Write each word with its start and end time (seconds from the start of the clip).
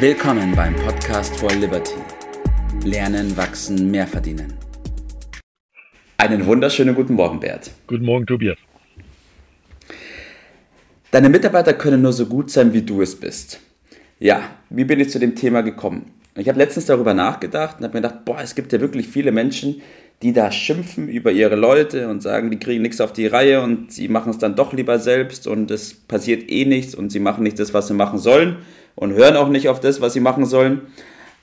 Willkommen 0.00 0.54
beim 0.54 0.76
Podcast 0.76 1.36
for 1.40 1.50
Liberty. 1.50 1.96
Lernen, 2.84 3.36
wachsen, 3.36 3.90
mehr 3.90 4.06
verdienen. 4.06 4.54
Einen 6.18 6.46
wunderschönen 6.46 6.94
guten 6.94 7.14
Morgen, 7.14 7.40
Bert. 7.40 7.72
Guten 7.88 8.04
Morgen, 8.04 8.24
Tobias. 8.24 8.56
Deine 11.10 11.28
Mitarbeiter 11.28 11.72
können 11.72 12.00
nur 12.00 12.12
so 12.12 12.26
gut 12.26 12.48
sein, 12.48 12.72
wie 12.72 12.82
du 12.82 13.02
es 13.02 13.18
bist. 13.18 13.58
Ja, 14.20 14.42
wie 14.70 14.84
bin 14.84 15.00
ich 15.00 15.10
zu 15.10 15.18
dem 15.18 15.34
Thema 15.34 15.62
gekommen? 15.62 16.12
Ich 16.36 16.48
habe 16.48 16.58
letztens 16.58 16.86
darüber 16.86 17.12
nachgedacht 17.12 17.78
und 17.78 17.84
habe 17.84 17.98
mir 17.98 18.02
gedacht, 18.02 18.24
boah, 18.24 18.38
es 18.40 18.54
gibt 18.54 18.72
ja 18.72 18.80
wirklich 18.80 19.08
viele 19.08 19.32
Menschen, 19.32 19.82
die 20.22 20.32
da 20.32 20.50
schimpfen 20.50 21.08
über 21.08 21.30
ihre 21.30 21.54
Leute 21.54 22.08
und 22.08 22.22
sagen, 22.22 22.50
die 22.50 22.58
kriegen 22.58 22.82
nichts 22.82 23.00
auf 23.00 23.12
die 23.12 23.26
Reihe 23.26 23.62
und 23.62 23.92
sie 23.92 24.08
machen 24.08 24.30
es 24.30 24.38
dann 24.38 24.56
doch 24.56 24.72
lieber 24.72 24.98
selbst 24.98 25.46
und 25.46 25.70
es 25.70 25.94
passiert 25.94 26.50
eh 26.50 26.64
nichts 26.64 26.94
und 26.94 27.10
sie 27.10 27.20
machen 27.20 27.44
nicht 27.44 27.58
das, 27.58 27.72
was 27.72 27.86
sie 27.86 27.94
machen 27.94 28.18
sollen 28.18 28.56
und 28.96 29.12
hören 29.12 29.36
auch 29.36 29.48
nicht 29.48 29.68
auf 29.68 29.78
das, 29.80 30.00
was 30.00 30.12
sie 30.12 30.20
machen 30.20 30.44
sollen. 30.44 30.82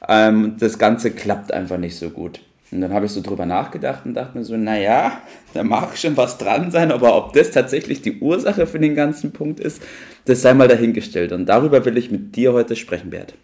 Ähm, 0.08 0.58
das 0.60 0.78
Ganze 0.78 1.12
klappt 1.12 1.54
einfach 1.54 1.78
nicht 1.78 1.96
so 1.96 2.10
gut. 2.10 2.42
Und 2.72 2.82
dann 2.82 2.94
habe 2.94 3.06
ich 3.06 3.14
so 3.14 3.22
drüber 3.22 3.46
nachgedacht 3.46 4.06
und 4.06 4.16
dachte 4.16 4.38
mir 4.38 4.44
so, 4.44 4.58
naja, 4.58 5.22
da 5.54 5.64
mag 5.64 5.98
schon 5.98 6.18
was 6.18 6.38
dran 6.38 6.72
sein, 6.72 6.92
aber 6.92 7.16
ob 7.16 7.32
das 7.32 7.52
tatsächlich 7.52 8.02
die 8.02 8.20
Ursache 8.20 8.68
für 8.68 8.80
den 8.80 8.96
ganzen 8.96 9.32
Punkt 9.32 9.62
ist, 9.62 9.82
das 10.26 10.42
sei 10.42 10.54
mal 10.54 10.68
dahingestellt. 10.68 11.32
Und 11.32 11.46
darüber 11.46 11.86
will 11.86 11.98
ich 11.98 12.12
mit 12.12 12.36
dir 12.36 12.52
heute 12.52 12.76
sprechen, 12.76 13.12
Bert. 13.12 13.36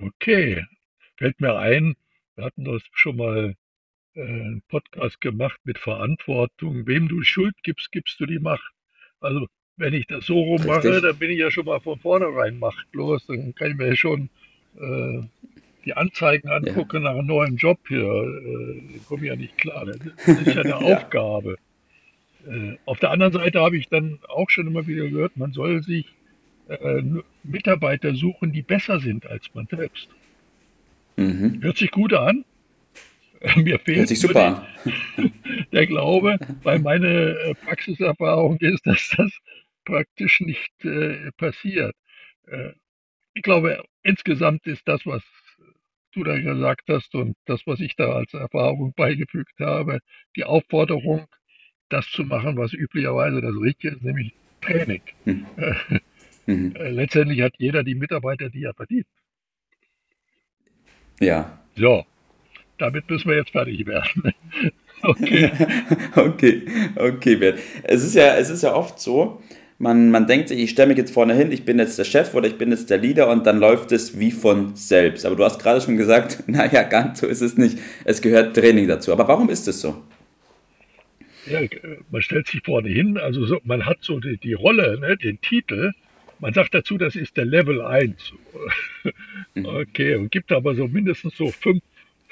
Okay, 0.00 0.64
fällt 1.16 1.40
mir 1.40 1.56
ein, 1.56 1.96
wir 2.36 2.44
hatten 2.44 2.64
das 2.64 2.82
schon 2.92 3.16
mal 3.16 3.54
einen 4.14 4.62
Podcast 4.68 5.20
gemacht 5.20 5.58
mit 5.64 5.78
Verantwortung. 5.78 6.86
Wem 6.86 7.08
du 7.08 7.22
Schuld 7.22 7.54
gibst, 7.62 7.92
gibst 7.92 8.20
du 8.20 8.26
die 8.26 8.38
Macht. 8.38 8.72
Also 9.20 9.46
wenn 9.76 9.94
ich 9.94 10.06
das 10.06 10.26
so 10.26 10.40
rum 10.40 10.66
mache, 10.66 11.00
dann 11.00 11.16
bin 11.18 11.30
ich 11.30 11.38
ja 11.38 11.50
schon 11.50 11.64
mal 11.64 11.80
von 11.80 11.98
vornherein 11.98 12.58
machtlos. 12.58 13.26
Dann 13.26 13.54
kann 13.54 13.72
ich 13.72 13.76
mir 13.76 13.96
schon 13.96 14.28
äh, 14.78 15.22
die 15.84 15.94
Anzeigen 15.94 16.48
angucken 16.48 17.02
ja. 17.02 17.10
nach 17.10 17.18
einem 17.18 17.26
neuen 17.26 17.56
Job 17.56 17.78
hier. 17.88 18.04
Äh, 18.04 18.98
komme 19.08 19.26
ja 19.26 19.36
nicht 19.36 19.56
klar. 19.58 19.86
Das 19.86 19.96
ist 19.96 20.46
ja 20.54 20.60
eine 20.60 20.70
ja. 20.70 20.76
Aufgabe. 20.76 21.56
Äh, 22.46 22.76
auf 22.84 22.98
der 22.98 23.10
anderen 23.10 23.32
Seite 23.32 23.60
habe 23.60 23.76
ich 23.76 23.88
dann 23.88 24.18
auch 24.28 24.50
schon 24.50 24.66
immer 24.66 24.86
wieder 24.86 25.08
gehört, 25.08 25.36
man 25.36 25.52
soll 25.52 25.82
sich 25.82 26.06
äh, 26.68 27.02
Mitarbeiter 27.42 28.14
suchen, 28.14 28.52
die 28.52 28.62
besser 28.62 29.00
sind 29.00 29.26
als 29.26 29.52
man 29.54 29.66
selbst. 29.66 30.08
Mhm. 31.16 31.62
Hört 31.62 31.76
sich 31.76 31.90
gut 31.90 32.12
an. 32.12 32.44
Mir 33.56 33.78
fehlt 33.80 33.98
Hört 33.98 34.08
sich 34.08 34.20
super 34.20 34.66
der 35.72 35.86
Glaube, 35.86 36.38
weil 36.62 36.78
meine 36.78 37.08
äh, 37.08 37.54
Praxiserfahrung 37.54 38.58
ist, 38.58 38.86
dass 38.86 39.12
das 39.16 39.32
praktisch 39.84 40.40
nicht 40.40 40.72
äh, 40.84 41.30
passiert. 41.32 41.94
Äh, 42.46 42.72
ich 43.34 43.42
glaube, 43.42 43.82
insgesamt 44.02 44.66
ist 44.66 44.86
das, 44.86 45.04
was 45.06 45.22
du 46.12 46.24
da 46.24 46.38
gesagt 46.38 46.88
hast 46.88 47.14
und 47.14 47.36
das, 47.46 47.66
was 47.66 47.80
ich 47.80 47.96
da 47.96 48.12
als 48.12 48.34
Erfahrung 48.34 48.92
beigefügt 48.94 49.58
habe, 49.58 50.00
die 50.36 50.44
Aufforderung, 50.44 51.26
das 51.88 52.06
zu 52.10 52.24
machen, 52.24 52.56
was 52.56 52.72
üblicherweise 52.72 53.40
das 53.40 53.54
Richtige 53.60 53.96
ist, 53.96 54.02
nämlich 54.02 54.32
Training. 54.60 55.02
Hm. 55.24 55.46
Mhm. 56.44 56.74
Äh, 56.74 56.90
letztendlich 56.90 57.40
hat 57.40 57.54
jeder 57.58 57.84
die 57.84 57.94
Mitarbeiter, 57.94 58.50
die 58.50 58.64
er 58.64 58.74
verdient. 58.74 59.06
Ja. 61.20 61.56
So, 61.76 62.04
damit 62.78 63.08
müssen 63.08 63.28
wir 63.28 63.36
jetzt 63.36 63.50
fertig 63.50 63.86
werden. 63.86 64.32
okay. 65.02 65.50
okay, 66.16 66.62
okay, 66.96 67.36
Bert. 67.36 67.58
Es 67.82 68.04
ist 68.04 68.14
ja, 68.14 68.36
es 68.36 68.50
ist 68.50 68.62
ja 68.62 68.74
oft 68.74 69.00
so, 69.00 69.42
man, 69.78 70.10
man 70.12 70.28
denkt 70.28 70.48
sich, 70.48 70.60
ich 70.60 70.70
stelle 70.70 70.88
mich 70.88 70.98
jetzt 70.98 71.12
vorne 71.12 71.34
hin, 71.34 71.50
ich 71.50 71.64
bin 71.64 71.78
jetzt 71.78 71.98
der 71.98 72.04
Chef 72.04 72.34
oder 72.34 72.46
ich 72.46 72.56
bin 72.56 72.70
jetzt 72.70 72.88
der 72.88 72.98
Leader 72.98 73.28
und 73.28 73.46
dann 73.46 73.58
läuft 73.58 73.90
es 73.90 74.18
wie 74.18 74.30
von 74.30 74.76
selbst. 74.76 75.26
Aber 75.26 75.34
du 75.34 75.44
hast 75.44 75.60
gerade 75.60 75.80
schon 75.80 75.96
gesagt, 75.96 76.44
naja, 76.46 76.84
ganz 76.84 77.20
so 77.20 77.26
ist 77.26 77.40
es 77.40 77.56
nicht. 77.56 77.78
Es 78.04 78.22
gehört 78.22 78.54
Training 78.54 78.86
dazu. 78.86 79.12
Aber 79.12 79.26
warum 79.26 79.50
ist 79.50 79.66
es 79.66 79.80
so? 79.80 80.02
Ja, 81.46 81.60
man 82.12 82.22
stellt 82.22 82.46
sich 82.46 82.62
vorne 82.64 82.88
hin, 82.88 83.18
also 83.18 83.44
so, 83.44 83.58
man 83.64 83.84
hat 83.84 83.98
so 84.00 84.20
die, 84.20 84.36
die 84.36 84.52
Rolle, 84.52 85.00
ne, 85.00 85.16
den 85.16 85.40
Titel, 85.40 85.90
man 86.38 86.54
sagt 86.54 86.72
dazu, 86.72 86.98
das 86.98 87.16
ist 87.16 87.36
der 87.36 87.44
Level 87.44 87.82
1. 87.82 88.32
Mhm. 89.54 89.66
Okay, 89.66 90.14
und 90.14 90.30
gibt 90.30 90.52
aber 90.52 90.76
so 90.76 90.86
mindestens 90.86 91.36
so 91.36 91.48
fünf 91.48 91.82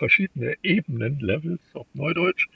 verschiedene 0.01 0.57
Ebenen, 0.63 1.21
Levels 1.21 1.61
auf 1.75 1.87
Neudeutsch, 1.93 2.49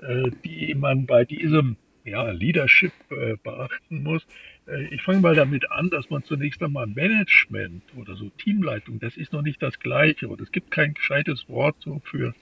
äh, 0.00 0.30
die 0.44 0.74
man 0.74 1.04
bei 1.04 1.24
diesem 1.26 1.76
ja, 2.04 2.30
Leadership 2.30 2.92
äh, 3.10 3.36
beachten 3.42 4.02
muss. 4.02 4.26
Äh, 4.66 4.86
ich 4.94 5.02
fange 5.02 5.20
mal 5.20 5.34
damit 5.34 5.70
an, 5.70 5.90
dass 5.90 6.08
man 6.08 6.24
zunächst 6.24 6.62
einmal 6.62 6.86
Management 6.86 7.82
oder 7.96 8.16
so 8.16 8.30
Teamleitung, 8.30 8.98
das 8.98 9.16
ist 9.16 9.32
noch 9.34 9.42
nicht 9.42 9.62
das 9.62 9.78
Gleiche 9.78 10.26
und 10.28 10.40
es 10.40 10.50
gibt 10.50 10.70
kein 10.70 10.94
gescheites 10.94 11.48
Wort 11.48 11.76
so 11.80 12.00
für 12.04 12.34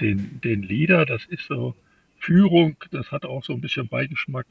den, 0.00 0.38
den 0.42 0.62
Leader. 0.62 1.06
Das 1.06 1.24
ist 1.24 1.46
so 1.46 1.74
Führung, 2.18 2.76
das 2.90 3.10
hat 3.10 3.24
auch 3.24 3.42
so 3.42 3.54
ein 3.54 3.62
bisschen 3.62 3.88
Beigeschmack. 3.88 4.44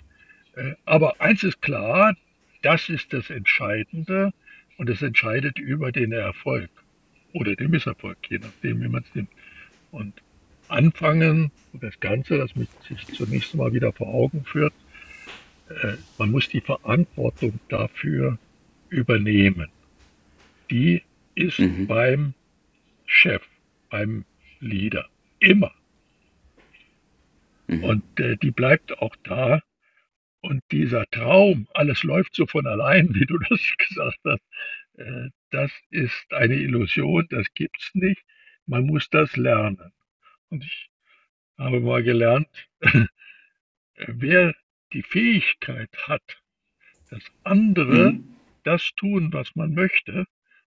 aber 0.85 1.21
eins 1.21 1.43
ist 1.43 1.61
klar, 1.61 2.15
das 2.63 2.89
ist 2.89 3.13
das 3.13 3.29
Entscheidende 3.29 4.33
und 4.79 4.89
es 4.89 5.03
entscheidet 5.03 5.59
über 5.59 5.91
den 5.91 6.11
Erfolg 6.11 6.71
oder 7.33 7.55
den 7.55 7.71
Misserfolg, 7.71 8.17
je 8.29 8.39
nachdem, 8.39 8.81
wie 8.81 8.87
man 8.87 9.03
es 9.03 9.15
nimmt. 9.15 9.29
Und 9.91 10.13
anfangen, 10.67 11.51
das 11.73 11.99
Ganze, 11.99 12.37
das 12.37 12.55
mich 12.55 12.69
sich 12.87 13.05
zunächst 13.07 13.55
mal 13.55 13.73
wieder 13.73 13.91
vor 13.91 14.07
Augen 14.07 14.45
führt, 14.45 14.73
äh, 15.69 15.93
man 16.17 16.31
muss 16.31 16.49
die 16.49 16.61
Verantwortung 16.61 17.59
dafür 17.69 18.37
übernehmen. 18.89 19.69
Die 20.69 21.03
ist 21.35 21.59
mhm. 21.59 21.87
beim 21.87 22.33
Chef, 23.05 23.41
beim 23.89 24.25
Leader 24.59 25.07
immer. 25.39 25.71
Mhm. 27.67 27.83
Und 27.83 28.19
äh, 28.19 28.37
die 28.37 28.51
bleibt 28.51 28.97
auch 28.99 29.15
da, 29.23 29.61
und 30.41 30.63
dieser 30.71 31.05
Traum, 31.11 31.67
alles 31.73 32.03
läuft 32.03 32.35
so 32.35 32.47
von 32.47 32.65
allein, 32.65 33.09
wie 33.13 33.25
du 33.25 33.37
das 33.37 33.59
gesagt 33.77 34.19
hast, 34.25 34.41
äh, 34.97 35.29
das 35.51 35.71
ist 35.89 36.33
eine 36.33 36.55
Illusion, 36.55 37.27
das 37.29 37.45
gibt's 37.53 37.91
nicht. 37.93 38.23
Man 38.65 38.85
muss 38.85 39.09
das 39.09 39.35
lernen. 39.37 39.91
Und 40.49 40.63
ich 40.63 40.89
habe 41.57 41.79
mal 41.79 42.03
gelernt, 42.03 42.47
wer 43.95 44.53
die 44.93 45.03
Fähigkeit 45.03 45.89
hat, 46.07 46.41
dass 47.09 47.23
andere 47.43 48.13
mhm. 48.13 48.35
das 48.63 48.91
tun, 48.95 49.31
was 49.33 49.55
man 49.55 49.73
möchte, 49.73 50.25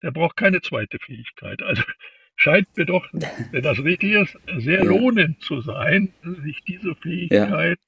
der 0.02 0.12
braucht 0.12 0.36
keine 0.36 0.60
zweite 0.60 0.98
Fähigkeit. 0.98 1.62
Also 1.62 1.82
scheint 2.36 2.76
mir 2.76 2.86
doch, 2.86 3.06
wenn 3.12 3.62
das 3.62 3.82
richtig 3.82 4.12
ist, 4.12 4.38
sehr 4.58 4.84
ja. 4.84 4.84
lohnend 4.84 5.42
zu 5.42 5.60
sein, 5.60 6.12
sich 6.22 6.62
diese 6.62 6.94
Fähigkeit 6.94 7.80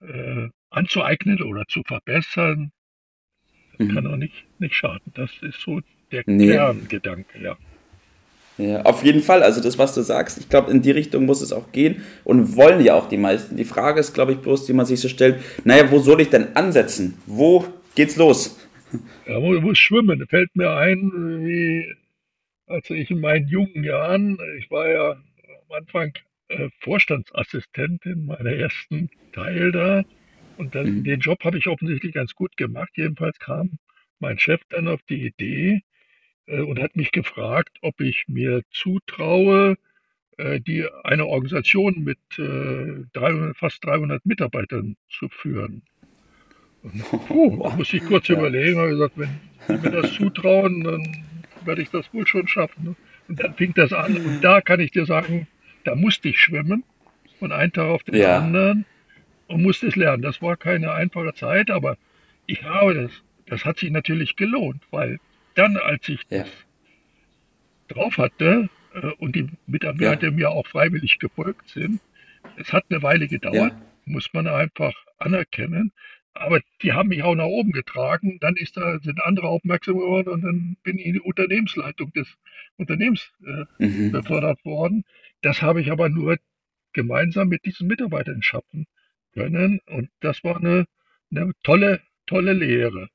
ja. 0.00 0.08
äh, 0.08 0.50
anzueignen 0.70 1.42
oder 1.42 1.66
zu 1.66 1.82
verbessern, 1.82 2.72
mhm. 3.78 3.94
kann 3.94 4.06
auch 4.06 4.16
nicht, 4.16 4.46
nicht 4.60 4.74
schaden. 4.74 5.12
Das 5.14 5.30
ist 5.42 5.60
so 5.60 5.80
der 6.12 6.22
nee. 6.26 6.52
Kerngedanke, 6.52 7.40
ja. 7.42 7.56
Ja, 8.58 8.82
auf 8.82 9.04
jeden 9.04 9.20
Fall. 9.20 9.42
Also 9.42 9.60
das, 9.60 9.78
was 9.78 9.94
du 9.94 10.00
sagst, 10.00 10.38
ich 10.38 10.48
glaube, 10.48 10.70
in 10.70 10.80
die 10.80 10.90
Richtung 10.90 11.26
muss 11.26 11.42
es 11.42 11.52
auch 11.52 11.72
gehen 11.72 12.02
und 12.24 12.56
wollen 12.56 12.82
ja 12.82 12.94
auch 12.94 13.06
die 13.08 13.18
meisten. 13.18 13.56
Die 13.56 13.66
Frage 13.66 14.00
ist, 14.00 14.14
glaube 14.14 14.32
ich, 14.32 14.38
bloß, 14.38 14.64
die 14.64 14.72
man 14.72 14.86
sich 14.86 15.00
so 15.00 15.08
stellt, 15.08 15.42
naja, 15.64 15.90
wo 15.90 15.98
soll 15.98 16.22
ich 16.22 16.30
denn 16.30 16.56
ansetzen? 16.56 17.18
Wo 17.26 17.66
geht's 17.94 18.16
los? 18.16 18.58
Ja, 19.26 19.38
man 19.40 19.62
muss 19.62 19.78
schwimmen. 19.78 20.24
Fällt 20.28 20.56
mir 20.56 20.70
ein, 20.70 21.44
wie 21.44 21.94
als 22.66 22.88
ich 22.90 23.10
in 23.10 23.20
meinen 23.20 23.46
jungen 23.46 23.84
Jahren, 23.84 24.38
ich 24.58 24.70
war 24.70 24.88
ja 24.88 25.10
am 25.12 25.76
Anfang 25.76 26.12
äh, 26.48 26.68
Vorstandsassistent 26.80 28.06
in 28.06 28.26
meiner 28.26 28.52
ersten 28.52 29.10
Teil 29.32 29.70
da, 29.70 30.02
und 30.56 30.74
das, 30.74 30.86
mhm. 30.86 31.04
den 31.04 31.20
Job 31.20 31.44
habe 31.44 31.58
ich 31.58 31.66
offensichtlich 31.66 32.14
ganz 32.14 32.34
gut 32.34 32.56
gemacht. 32.56 32.90
Jedenfalls 32.94 33.38
kam 33.38 33.78
mein 34.18 34.38
Chef 34.38 34.60
dann 34.70 34.88
auf 34.88 35.00
die 35.08 35.26
Idee 35.26 35.82
und 36.46 36.80
hat 36.80 36.96
mich 36.96 37.12
gefragt, 37.12 37.78
ob 37.82 38.00
ich 38.00 38.24
mir 38.28 38.62
zutraue, 38.70 39.76
äh, 40.38 40.60
die 40.60 40.86
eine 41.04 41.26
Organisation 41.26 42.04
mit 42.04 42.18
äh, 42.38 43.04
300, 43.12 43.56
fast 43.56 43.84
300 43.84 44.24
Mitarbeitern 44.26 44.96
zu 45.08 45.28
führen. 45.28 45.82
Und, 46.82 47.02
puh, 47.28 47.62
da 47.62 47.76
muss 47.76 47.92
ich 47.92 48.04
kurz 48.04 48.28
ja. 48.28 48.36
überlegen. 48.36 48.78
habe 48.78 48.90
gesagt, 48.90 49.14
wenn 49.16 49.40
Sie 49.66 49.78
mir 49.78 50.02
das 50.02 50.12
zutrauen, 50.14 50.84
dann 50.84 51.24
werde 51.64 51.82
ich 51.82 51.90
das 51.90 52.12
wohl 52.12 52.26
schon 52.26 52.46
schaffen. 52.46 52.84
Ne? 52.84 52.96
Und 53.28 53.42
dann 53.42 53.54
fing 53.54 53.72
das 53.74 53.92
an. 53.92 54.16
Und 54.16 54.40
da 54.42 54.60
kann 54.60 54.80
ich 54.80 54.92
dir 54.92 55.06
sagen, 55.06 55.48
da 55.84 55.94
musste 55.94 56.28
ich 56.28 56.38
schwimmen 56.38 56.84
von 57.38 57.52
einem 57.52 57.72
Tag 57.72 57.86
auf 57.86 58.02
den 58.04 58.16
ja. 58.16 58.38
anderen 58.38 58.84
und 59.48 59.62
musste 59.62 59.86
es 59.86 59.96
lernen. 59.96 60.22
Das 60.22 60.42
war 60.42 60.56
keine 60.56 60.92
einfache 60.92 61.34
Zeit, 61.34 61.70
aber 61.70 61.96
ich 62.46 62.62
habe 62.62 62.94
das, 62.94 63.10
das 63.46 63.64
hat 63.64 63.78
sich 63.78 63.90
natürlich 63.90 64.36
gelohnt, 64.36 64.82
weil 64.90 65.18
dann, 65.56 65.76
als 65.76 66.08
ich 66.08 66.20
ja. 66.30 66.44
das 66.44 66.48
drauf 67.88 68.18
hatte 68.18 68.68
äh, 68.94 69.06
und 69.18 69.36
die 69.36 69.48
Mitarbeiter 69.66 70.28
ja. 70.28 70.30
mir 70.30 70.50
auch 70.50 70.66
freiwillig 70.66 71.18
gefolgt 71.18 71.68
sind, 71.68 72.00
es 72.56 72.72
hat 72.72 72.84
eine 72.88 73.02
Weile 73.02 73.28
gedauert, 73.28 73.72
ja. 73.72 73.82
muss 74.04 74.32
man 74.32 74.46
einfach 74.46 74.94
anerkennen, 75.18 75.92
aber 76.38 76.60
die 76.82 76.92
haben 76.92 77.08
mich 77.08 77.22
auch 77.22 77.34
nach 77.34 77.46
oben 77.46 77.72
getragen. 77.72 78.38
Dann 78.40 78.56
ist 78.56 78.76
da, 78.76 78.98
sind 79.00 79.22
andere 79.22 79.48
aufmerksam 79.48 79.98
geworden 79.98 80.28
und 80.28 80.42
dann 80.42 80.76
bin 80.82 80.98
ich 80.98 81.06
in 81.06 81.14
die 81.14 81.20
Unternehmensleitung 81.20 82.12
des 82.12 82.28
Unternehmens 82.76 83.32
äh, 83.44 83.84
mhm. 83.84 84.12
befördert 84.12 84.64
worden. 84.64 85.04
Das 85.40 85.62
habe 85.62 85.80
ich 85.80 85.90
aber 85.90 86.08
nur 86.08 86.38
gemeinsam 86.92 87.48
mit 87.48 87.64
diesen 87.64 87.88
Mitarbeitern 87.88 88.42
schaffen 88.42 88.86
können. 89.32 89.80
Und 89.86 90.10
das 90.20 90.44
war 90.44 90.56
eine, 90.56 90.86
eine 91.30 91.52
tolle, 91.62 92.00
tolle 92.26 92.52
Lehre. 92.52 93.08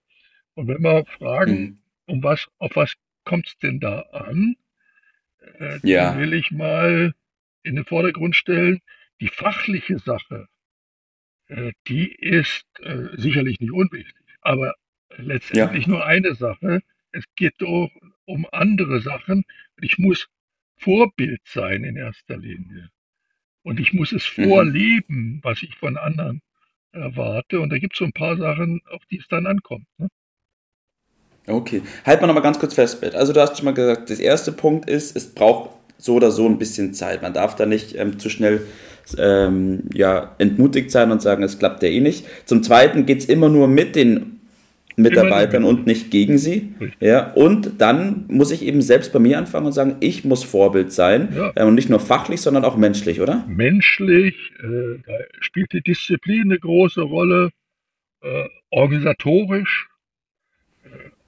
Und 0.55 0.67
wenn 0.67 0.81
wir 0.81 1.05
fragen, 1.05 1.59
mhm. 1.59 1.80
Um 2.11 2.21
was, 2.23 2.47
auf 2.57 2.75
was 2.75 2.93
kommt 3.23 3.47
es 3.47 3.57
denn 3.59 3.79
da 3.79 4.01
an, 4.11 4.55
äh, 5.59 5.79
ja. 5.83 6.17
will 6.17 6.33
ich 6.33 6.51
mal 6.51 7.13
in 7.63 7.75
den 7.75 7.85
Vordergrund 7.85 8.35
stellen, 8.35 8.81
die 9.21 9.29
fachliche 9.29 9.99
Sache, 9.99 10.47
äh, 11.47 11.71
die 11.87 12.11
ist 12.13 12.65
äh, 12.79 13.07
sicherlich 13.13 13.59
nicht 13.59 13.71
unwichtig, 13.71 14.25
aber 14.41 14.75
letztendlich 15.17 15.85
ja. 15.85 15.91
nur 15.91 16.05
eine 16.05 16.35
Sache. 16.35 16.81
Es 17.11 17.25
geht 17.35 17.55
doch 17.59 17.89
um 18.25 18.47
andere 18.51 19.01
Sachen. 19.01 19.43
Ich 19.81 19.97
muss 19.97 20.27
Vorbild 20.77 21.41
sein 21.45 21.83
in 21.83 21.95
erster 21.95 22.37
Linie. 22.37 22.89
Und 23.63 23.79
ich 23.79 23.93
muss 23.93 24.11
es 24.11 24.37
mhm. 24.37 24.43
vorleben, 24.45 25.39
was 25.43 25.61
ich 25.61 25.75
von 25.75 25.97
anderen 25.97 26.41
erwarte. 26.91 27.59
Und 27.59 27.69
da 27.69 27.77
gibt 27.77 27.93
es 27.93 27.99
so 27.99 28.05
ein 28.05 28.13
paar 28.13 28.37
Sachen, 28.37 28.81
auf 28.89 29.05
die 29.05 29.19
es 29.19 29.27
dann 29.27 29.45
ankommt. 29.45 29.87
Ne? 29.97 30.07
Okay. 31.47 31.81
Halt 32.05 32.21
mal 32.21 32.27
nochmal 32.27 32.43
ganz 32.43 32.59
kurz 32.59 32.73
fest, 32.73 33.01
Bert. 33.01 33.15
Also 33.15 33.33
du 33.33 33.41
hast 33.41 33.57
schon 33.57 33.65
mal 33.65 33.73
gesagt, 33.73 34.09
das 34.09 34.19
erste 34.19 34.51
Punkt 34.51 34.89
ist, 34.89 35.15
es 35.15 35.27
braucht 35.27 35.71
so 35.97 36.15
oder 36.15 36.31
so 36.31 36.47
ein 36.47 36.57
bisschen 36.57 36.93
Zeit. 36.93 37.21
Man 37.21 37.33
darf 37.33 37.55
da 37.55 37.65
nicht 37.65 37.95
ähm, 37.95 38.19
zu 38.19 38.29
schnell 38.29 38.61
ähm, 39.17 39.83
ja, 39.93 40.35
entmutigt 40.37 40.91
sein 40.91 41.11
und 41.11 41.21
sagen, 41.21 41.43
es 41.43 41.59
klappt 41.59 41.83
ja 41.83 41.89
eh 41.89 41.99
nicht. 41.99 42.25
Zum 42.45 42.63
Zweiten 42.63 43.05
geht 43.05 43.19
es 43.19 43.25
immer 43.25 43.49
nur 43.49 43.67
mit 43.67 43.95
den 43.95 44.39
Mitarbeitern 44.95 45.63
und 45.63 45.87
nicht 45.87 46.11
gegen 46.11 46.37
sie. 46.37 46.73
Ja, 46.99 47.31
und 47.33 47.79
dann 47.79 48.25
muss 48.27 48.51
ich 48.51 48.63
eben 48.63 48.81
selbst 48.81 49.13
bei 49.13 49.19
mir 49.19 49.37
anfangen 49.37 49.65
und 49.67 49.71
sagen, 49.71 49.95
ich 49.99 50.25
muss 50.25 50.43
Vorbild 50.43 50.91
sein. 50.91 51.33
Ja. 51.35 51.51
Äh, 51.55 51.65
und 51.65 51.75
nicht 51.75 51.89
nur 51.89 51.99
fachlich, 51.99 52.41
sondern 52.41 52.65
auch 52.65 52.77
menschlich, 52.77 53.21
oder? 53.21 53.45
Menschlich, 53.47 54.35
äh, 54.59 54.99
da 55.05 55.13
spielt 55.39 55.73
die 55.73 55.81
Disziplin 55.81 56.43
eine 56.43 56.59
große 56.59 57.01
Rolle, 57.01 57.49
äh, 58.21 58.47
organisatorisch, 58.69 59.87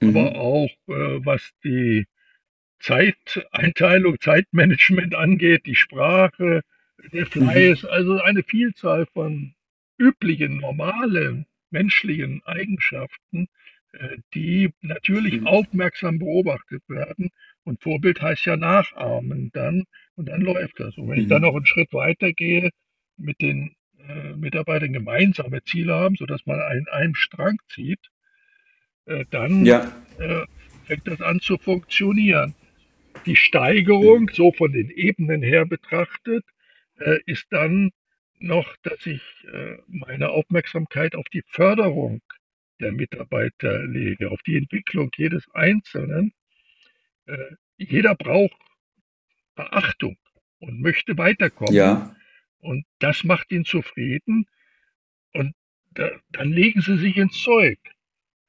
mhm. 0.04 0.16
aber 0.16 0.36
auch 0.36 0.70
äh, 0.88 1.24
was 1.24 1.52
die 1.64 2.06
Zeiteinteilung, 2.80 4.20
Zeitmanagement 4.20 5.14
angeht, 5.14 5.66
die 5.66 5.74
Sprache, 5.74 6.62
der 7.12 7.26
Fleiß, 7.26 7.82
mhm. 7.82 7.88
also 7.88 8.20
eine 8.20 8.42
Vielzahl 8.42 9.06
von 9.06 9.54
üblichen, 9.98 10.58
normalen 10.58 11.46
menschlichen 11.70 12.42
Eigenschaften, 12.44 13.48
äh, 13.92 14.18
die 14.34 14.72
natürlich 14.80 15.40
mhm. 15.40 15.46
aufmerksam 15.46 16.18
beobachtet 16.18 16.82
werden. 16.88 17.30
Und 17.64 17.82
Vorbild 17.82 18.20
heißt 18.20 18.44
ja 18.44 18.56
nachahmen 18.56 19.50
dann 19.52 19.84
und 20.16 20.28
dann 20.28 20.42
läuft 20.42 20.80
das. 20.80 20.96
Und 20.98 21.08
wenn 21.08 21.16
mhm. 21.16 21.22
ich 21.22 21.28
dann 21.28 21.42
noch 21.42 21.54
einen 21.54 21.66
Schritt 21.66 21.92
weiter 21.92 22.32
gehe, 22.32 22.70
mit 23.16 23.40
den 23.40 23.74
äh, 24.08 24.34
Mitarbeitern 24.36 24.92
gemeinsame 24.92 25.62
Ziele 25.62 25.94
haben, 25.94 26.16
sodass 26.16 26.44
man 26.46 26.60
an 26.60 26.86
einem 26.90 27.14
Strang 27.14 27.56
zieht, 27.68 28.10
äh, 29.06 29.24
dann 29.30 29.64
ja. 29.64 29.92
äh, 30.18 30.46
fängt 30.84 31.06
das 31.06 31.20
an 31.20 31.40
zu 31.40 31.58
funktionieren. 31.58 32.54
Die 33.26 33.36
Steigerung, 33.36 34.22
mhm. 34.22 34.30
so 34.32 34.52
von 34.52 34.72
den 34.72 34.90
Ebenen 34.90 35.42
her 35.42 35.66
betrachtet, 35.66 36.44
äh, 36.98 37.18
ist 37.26 37.46
dann 37.50 37.90
noch, 38.38 38.76
dass 38.82 39.06
ich 39.06 39.22
äh, 39.52 39.76
meine 39.86 40.30
Aufmerksamkeit 40.30 41.14
auf 41.14 41.26
die 41.32 41.42
Förderung 41.46 42.20
der 42.80 42.92
Mitarbeiter 42.92 43.84
lege, 43.86 44.30
auf 44.30 44.42
die 44.42 44.56
Entwicklung 44.56 45.10
jedes 45.16 45.48
Einzelnen. 45.54 46.32
Äh, 47.26 47.36
jeder 47.76 48.14
braucht 48.14 48.60
Beachtung 49.54 50.16
und 50.58 50.80
möchte 50.80 51.16
weiterkommen. 51.16 51.74
Ja. 51.74 52.14
Und 52.58 52.84
das 52.98 53.24
macht 53.24 53.52
ihn 53.52 53.64
zufrieden. 53.64 54.46
Und 55.32 55.54
da, 55.92 56.10
dann 56.30 56.50
legen 56.50 56.80
sie 56.80 56.98
sich 56.98 57.16
ins 57.16 57.40
Zeug 57.42 57.78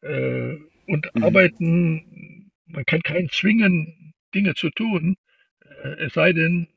äh, 0.06 0.57
und 0.88 1.10
mhm. 1.13 1.24
arbeiten. 1.24 2.52
Man 2.68 2.86
kann 2.86 3.02
keinen 3.02 3.30
zwingen, 3.30 4.13
Dinge 4.34 4.54
zu 4.56 4.69
tun, 4.69 5.18
äh, 5.84 6.06
es 6.06 6.13
sei 6.13 6.34
denn, 6.34 6.68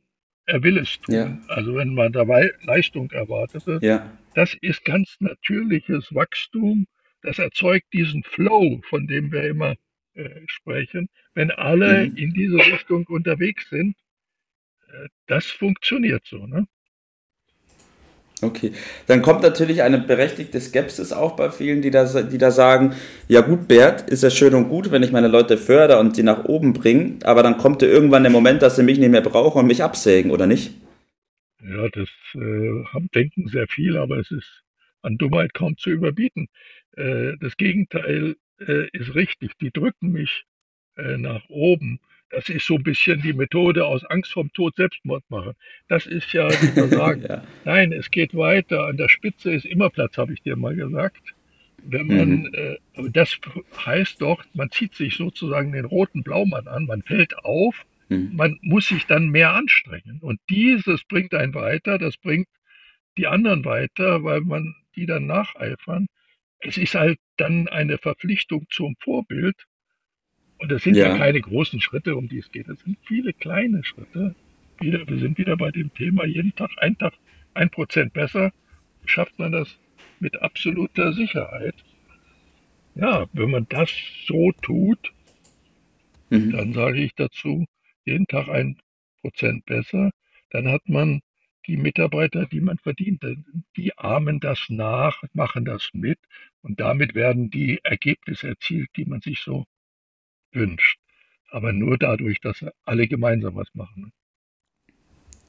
er 0.46 0.62
will 0.62 0.78
es 0.78 0.98
tun. 1.00 1.14
Ja. 1.14 1.38
Also 1.48 1.74
wenn 1.74 1.94
man 1.94 2.12
dabei 2.12 2.52
Leistung 2.62 3.10
erwartete, 3.10 3.78
ja. 3.82 4.10
das 4.34 4.54
ist 4.60 4.84
ganz 4.84 5.16
natürliches 5.20 6.14
Wachstum. 6.14 6.86
Das 7.22 7.38
erzeugt 7.38 7.92
diesen 7.92 8.22
Flow, 8.22 8.80
von 8.88 9.06
dem 9.06 9.32
wir 9.32 9.44
immer 9.44 9.74
äh, 10.14 10.40
sprechen. 10.46 11.08
Wenn 11.34 11.50
alle 11.50 12.06
mhm. 12.06 12.16
in 12.16 12.32
diese 12.32 12.56
Richtung 12.56 13.06
unterwegs 13.06 13.68
sind, 13.68 13.96
äh, 14.88 15.08
das 15.26 15.46
funktioniert 15.46 16.24
so. 16.26 16.46
Ne? 16.46 16.66
Okay, 18.40 18.70
dann 19.08 19.20
kommt 19.20 19.42
natürlich 19.42 19.82
eine 19.82 19.98
berechtigte 19.98 20.60
Skepsis 20.60 21.12
auch 21.12 21.34
bei 21.34 21.50
vielen, 21.50 21.82
die 21.82 21.90
da, 21.90 22.04
die 22.22 22.38
da 22.38 22.52
sagen, 22.52 22.94
ja 23.26 23.40
gut, 23.40 23.66
Bert, 23.66 24.08
ist 24.08 24.22
ja 24.22 24.30
schön 24.30 24.54
und 24.54 24.68
gut, 24.68 24.92
wenn 24.92 25.02
ich 25.02 25.10
meine 25.10 25.26
Leute 25.26 25.58
fördere 25.58 25.98
und 25.98 26.14
sie 26.14 26.22
nach 26.22 26.44
oben 26.44 26.72
bringe, 26.72 27.18
aber 27.24 27.42
dann 27.42 27.58
kommt 27.58 27.82
ja 27.82 27.88
irgendwann 27.88 28.22
der 28.22 28.30
Moment, 28.30 28.62
dass 28.62 28.76
sie 28.76 28.84
mich 28.84 28.98
nicht 29.00 29.10
mehr 29.10 29.22
brauchen 29.22 29.58
und 29.58 29.66
mich 29.66 29.82
absägen, 29.82 30.30
oder 30.30 30.46
nicht? 30.46 30.70
Ja, 31.60 31.88
das 31.88 32.08
äh, 32.34 33.00
denken 33.12 33.48
sehr 33.48 33.66
viele, 33.66 34.00
aber 34.00 34.18
es 34.18 34.30
ist 34.30 34.62
an 35.02 35.18
Dummheit 35.18 35.52
kaum 35.54 35.76
zu 35.76 35.90
überbieten. 35.90 36.46
Äh, 36.96 37.32
das 37.40 37.56
Gegenteil 37.56 38.36
äh, 38.60 38.88
ist 38.92 39.14
richtig, 39.16 39.52
die 39.60 39.72
drücken 39.72 40.12
mich 40.12 40.44
äh, 40.96 41.16
nach 41.16 41.42
oben. 41.48 41.98
Das 42.30 42.48
ist 42.48 42.66
so 42.66 42.76
ein 42.76 42.82
bisschen 42.82 43.22
die 43.22 43.32
Methode 43.32 43.86
aus 43.86 44.04
Angst 44.04 44.32
vom 44.32 44.52
Tod 44.52 44.76
Selbstmord 44.76 45.24
machen. 45.30 45.52
Das 45.88 46.06
ist 46.06 46.32
ja, 46.32 46.48
wie 46.50 46.76
wir 46.76 46.88
sagen, 46.98 47.24
ja. 47.28 47.42
nein, 47.64 47.92
es 47.92 48.10
geht 48.10 48.34
weiter. 48.34 48.86
An 48.86 48.96
der 48.96 49.08
Spitze 49.08 49.52
ist 49.52 49.64
immer 49.64 49.88
Platz, 49.90 50.18
habe 50.18 50.34
ich 50.34 50.42
dir 50.42 50.56
mal 50.56 50.76
gesagt. 50.76 51.34
Wenn 51.82 52.06
man, 52.08 52.28
mhm. 52.28 52.54
äh, 52.54 53.10
das 53.10 53.38
heißt 53.86 54.20
doch, 54.20 54.44
man 54.54 54.70
zieht 54.70 54.94
sich 54.94 55.16
sozusagen 55.16 55.72
den 55.72 55.84
roten 55.84 56.22
Blaumann 56.22 56.66
an, 56.66 56.86
man 56.86 57.02
fällt 57.02 57.38
auf, 57.44 57.86
mhm. 58.08 58.32
man 58.34 58.58
muss 58.62 58.88
sich 58.88 59.06
dann 59.06 59.28
mehr 59.28 59.54
anstrengen. 59.54 60.18
Und 60.20 60.40
dieses 60.50 61.04
bringt 61.04 61.34
einen 61.34 61.54
weiter, 61.54 61.98
das 61.98 62.16
bringt 62.16 62.48
die 63.16 63.26
anderen 63.26 63.64
weiter, 63.64 64.22
weil 64.22 64.42
man 64.42 64.74
die 64.96 65.06
dann 65.06 65.26
nacheifern. 65.26 66.08
Es 66.60 66.76
ist 66.76 66.94
halt 66.94 67.18
dann 67.36 67.68
eine 67.68 67.98
Verpflichtung 67.98 68.66
zum 68.70 68.96
Vorbild 69.00 69.56
und 70.58 70.70
das 70.70 70.82
sind 70.82 70.96
ja. 70.96 71.08
ja 71.08 71.18
keine 71.18 71.40
großen 71.40 71.80
Schritte, 71.80 72.16
um 72.16 72.28
die 72.28 72.38
es 72.38 72.50
geht. 72.50 72.68
Das 72.68 72.80
sind 72.80 72.98
viele 73.04 73.32
kleine 73.32 73.84
Schritte. 73.84 74.34
Wieder, 74.80 75.06
wir 75.08 75.18
sind 75.18 75.38
wieder 75.38 75.56
bei 75.56 75.70
dem 75.70 75.92
Thema, 75.94 76.24
jeden 76.24 76.54
Tag, 76.54 76.70
ein 76.78 76.96
Tag, 76.98 77.14
ein 77.54 77.70
Prozent 77.70 78.12
besser, 78.12 78.52
schafft 79.04 79.38
man 79.38 79.52
das 79.52 79.78
mit 80.20 80.40
absoluter 80.40 81.12
Sicherheit. 81.12 81.74
Ja, 82.94 83.26
wenn 83.32 83.50
man 83.50 83.66
das 83.68 83.90
so 84.26 84.52
tut, 84.62 85.12
mhm. 86.30 86.52
dann 86.52 86.72
sage 86.72 87.00
ich 87.00 87.14
dazu, 87.14 87.64
jeden 88.04 88.26
Tag 88.26 88.48
ein 88.48 88.76
Prozent 89.20 89.64
besser, 89.66 90.10
dann 90.50 90.68
hat 90.68 90.88
man 90.88 91.20
die 91.66 91.76
Mitarbeiter, 91.76 92.46
die 92.46 92.60
man 92.60 92.78
verdient, 92.78 93.22
die 93.76 93.96
ahmen 93.98 94.40
das 94.40 94.66
nach, 94.68 95.22
machen 95.34 95.64
das 95.64 95.90
mit 95.92 96.18
und 96.62 96.80
damit 96.80 97.14
werden 97.14 97.50
die 97.50 97.78
Ergebnisse 97.82 98.48
erzielt, 98.48 98.88
die 98.96 99.04
man 99.04 99.20
sich 99.20 99.40
so 99.40 99.66
wünscht. 100.52 100.98
Aber 101.50 101.72
nur 101.72 101.98
dadurch, 101.98 102.40
dass 102.40 102.64
alle 102.84 103.06
gemeinsam 103.08 103.54
was 103.56 103.68
machen. 103.74 104.12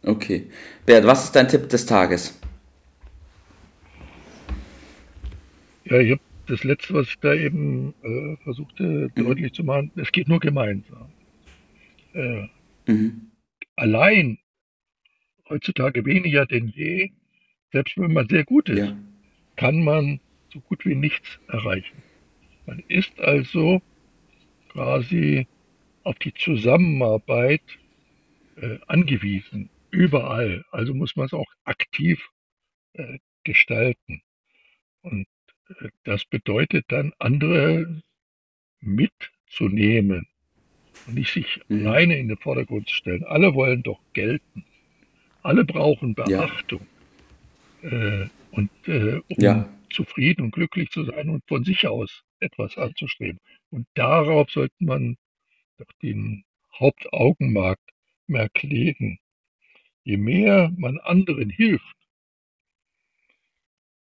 Okay. 0.04 0.50
Bert, 0.86 1.06
was 1.06 1.26
ist 1.26 1.36
dein 1.36 1.48
Tipp 1.48 1.68
des 1.70 1.86
Tages? 1.86 2.40
Ja, 5.86 6.00
ich 6.00 6.12
habe 6.12 6.22
das 6.48 6.64
letzte, 6.64 6.94
was 6.94 7.08
ich 7.08 7.20
da 7.20 7.34
eben 7.34 7.94
äh, 8.04 8.38
versuchte 8.44 9.10
mhm. 9.16 9.24
deutlich 9.24 9.54
zu 9.54 9.64
machen, 9.64 9.92
es 9.96 10.12
geht 10.12 10.28
nur 10.28 10.40
gemeinsam. 10.40 11.12
Äh, 12.14 12.48
mhm. 12.88 13.32
Allein 13.76 14.40
heutzutage 15.50 16.06
weniger 16.06 16.46
denn 16.46 16.68
je, 16.68 17.12
selbst 17.72 17.98
wenn 17.98 18.14
man 18.14 18.28
sehr 18.30 18.46
gut 18.46 18.70
ist, 18.70 18.80
ja. 18.80 18.98
kann 19.56 19.84
man 19.84 20.20
so 20.54 20.60
gut 20.62 20.86
wie 20.86 20.96
nichts 20.96 21.40
erreichen. 21.48 22.04
Man 22.66 22.84
ist 22.88 23.20
also 23.20 23.82
quasi 24.80 25.46
auf 26.04 26.18
die 26.20 26.34
Zusammenarbeit 26.34 27.62
äh, 28.56 28.78
angewiesen, 28.88 29.70
überall. 29.92 30.64
Also 30.72 30.94
muss 30.94 31.18
man 31.18 31.26
es 31.26 31.34
auch 31.34 31.52
aktiv 31.66 32.30
äh, 32.94 33.18
gestalten. 33.44 34.22
Und 35.02 35.28
äh, 35.68 35.90
das 36.06 36.24
bedeutet 36.24 36.86
dann, 36.88 37.12
andere 37.20 38.02
mitzunehmen 38.80 40.28
und 41.08 41.16
nicht 41.16 41.34
sich 41.34 41.60
mhm. 41.68 41.86
alleine 41.86 42.18
in 42.18 42.30
den 42.30 42.38
Vordergrund 42.38 42.88
zu 42.88 42.96
stellen. 42.96 43.26
Alle 43.26 43.54
wollen 43.56 43.84
doch 43.84 44.00
gelten. 44.14 44.64
Alle 45.44 45.66
brauchen 45.66 46.16
Beachtung. 46.16 46.88
Ja. 47.82 47.90
Äh, 47.90 48.30
und 48.52 48.72
äh, 48.88 49.16
um 49.28 49.44
ja. 49.44 49.70
zufrieden 49.90 50.44
und 50.44 50.52
glücklich 50.52 50.90
zu 50.90 51.04
sein 51.04 51.30
und 51.30 51.44
von 51.50 51.66
sich 51.66 51.86
aus 51.86 52.24
etwas 52.42 52.78
anzustreben. 52.78 53.40
Und 53.70 53.88
darauf 53.94 54.50
sollte 54.50 54.76
man 54.80 55.18
doch 55.78 55.92
den 56.02 56.44
Hauptaugenmerk 56.74 57.80
legen. 58.62 59.20
Je 60.04 60.18
mehr 60.18 60.72
man 60.78 60.98
anderen 61.00 61.50
hilft, 61.50 61.96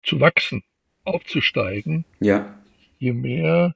zu 0.02 0.20
wachsen, 0.20 0.62
aufzusteigen, 1.04 2.04
ja. 2.20 2.62
je 2.98 3.12
mehr 3.12 3.74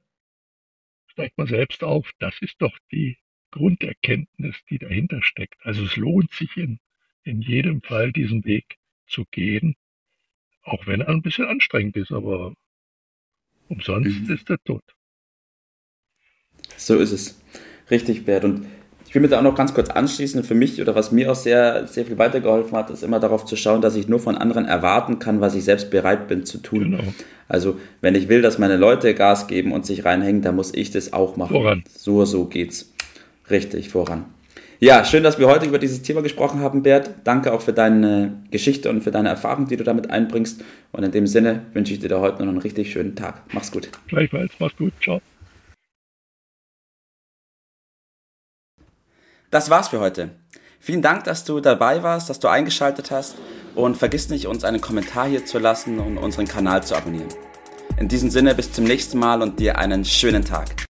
steigt 1.09 1.39
man 1.39 1.47
selbst 1.47 1.85
auf. 1.85 2.11
Das 2.19 2.41
ist 2.41 2.61
doch 2.61 2.77
die 2.91 3.19
Grunderkenntnis, 3.51 4.57
die 4.69 4.79
dahinter 4.79 5.23
steckt. 5.23 5.65
Also 5.65 5.85
es 5.85 5.97
lohnt 5.97 6.33
sich 6.33 6.57
in, 6.57 6.81
in 7.23 7.41
jedem 7.41 7.83
Fall, 7.83 8.13
diesen 8.13 8.45
Weg 8.45 8.79
zu 9.07 9.25
gehen, 9.31 9.77
auch 10.63 10.87
wenn 10.87 11.03
er 11.03 11.09
ein 11.09 11.23
bisschen 11.23 11.47
anstrengend 11.47 11.97
ist, 11.97 12.11
aber 12.11 12.55
umsonst 13.75 14.29
mhm. 14.29 14.35
ist 14.35 14.51
er 14.51 14.59
tot. 14.65 14.83
So 16.77 16.97
ist 16.97 17.13
es. 17.13 17.41
Richtig, 17.91 18.25
Bert. 18.25 18.45
Und 18.45 18.67
ich 19.07 19.15
will 19.15 19.23
mir 19.23 19.29
da 19.29 19.39
auch 19.39 19.45
noch 19.45 19.55
ganz 19.55 19.75
kurz 19.75 19.91
anschließen. 19.91 20.43
Für 20.43 20.55
mich 20.55 20.81
oder 20.81 20.95
was 20.95 21.13
mir 21.13 21.31
auch 21.31 21.37
sehr, 21.37 21.87
sehr 21.87 22.05
viel 22.05 22.19
weitergeholfen 22.19 22.77
hat, 22.77 22.91
ist 22.91 23.03
immer 23.03 23.21
darauf 23.21 23.45
zu 23.45 23.57
schauen, 23.57 23.81
dass 23.81 23.95
ich 23.95 24.09
nur 24.09 24.19
von 24.19 24.37
anderen 24.37 24.65
erwarten 24.65 25.19
kann, 25.19 25.41
was 25.41 25.55
ich 25.55 25.65
selbst 25.65 25.91
bereit 25.91 26.27
bin 26.27 26.45
zu 26.45 26.59
tun. 26.59 26.91
Genau. 26.91 27.05
Also, 27.47 27.79
wenn 28.01 28.15
ich 28.15 28.29
will, 28.29 28.43
dass 28.43 28.59
meine 28.59 28.77
Leute 28.77 29.15
Gas 29.15 29.47
geben 29.47 29.73
und 29.73 29.87
sich 29.87 30.05
reinhängen, 30.05 30.43
dann 30.43 30.57
muss 30.57 30.75
ich 30.75 30.91
das 30.91 31.13
auch 31.13 31.37
machen. 31.37 31.53
Voran. 31.53 31.85
So, 31.97 32.25
so 32.25 32.47
geht's. 32.47 32.93
Richtig, 33.51 33.91
voran. 33.91 34.25
Ja, 34.81 35.05
schön, 35.05 35.23
dass 35.23 35.39
wir 35.39 35.47
heute 35.47 35.67
über 35.67 35.79
dieses 35.79 36.03
Thema 36.03 36.21
gesprochen 36.21 36.61
haben, 36.61 36.83
Bert. 36.83 37.11
Danke 37.25 37.53
auch 37.53 37.63
für 37.63 37.73
deine 37.73 38.43
Geschichte 38.51 38.91
und 38.91 39.03
für 39.03 39.11
deine 39.11 39.29
Erfahrung, 39.29 39.67
die 39.67 39.77
du 39.77 39.85
damit 39.85 40.11
einbringst. 40.11 40.63
Und 40.93 41.05
in 41.05 41.13
dem 41.13 41.27
Sinne 41.27 41.63
wünsche 41.73 41.95
ich 41.95 42.01
dir 42.01 42.09
da 42.09 42.21
heute 42.21 42.43
noch 42.43 42.51
einen 42.51 42.59
richtig 42.59 42.93
schönen 42.93 43.15
Tag. 43.15 43.43
Mach's 43.53 43.71
gut. 43.71 43.89
Gleichfalls, 44.09 44.53
mach's 44.59 44.77
gut. 44.77 44.93
Ciao. 45.03 45.21
Das 49.51 49.71
war's 49.71 49.89
für 49.89 50.01
heute. 50.01 50.31
Vielen 50.81 51.01
Dank, 51.01 51.25
dass 51.25 51.45
du 51.45 51.61
dabei 51.61 52.03
warst, 52.03 52.29
dass 52.29 52.41
du 52.41 52.49
eingeschaltet 52.49 53.11
hast 53.11 53.37
und 53.75 53.97
vergiss 53.97 54.29
nicht, 54.29 54.47
uns 54.49 54.65
einen 54.65 54.81
Kommentar 54.81 55.29
hier 55.29 55.47
zu 55.47 55.59
lassen 55.59 55.99
und 55.99 56.19
unseren 56.19 56.47
Kanal 56.47 56.83
zu 56.83 56.95
abonnieren. 56.95 57.29
In 57.97 58.09
diesem 58.09 58.29
Sinne, 58.29 58.55
bis 58.55 58.73
zum 58.73 58.85
nächsten 58.85 59.19
Mal 59.19 59.41
und 59.41 59.61
dir 59.61 59.79
einen 59.79 60.05
schönen 60.05 60.45
Tag. 60.45 60.84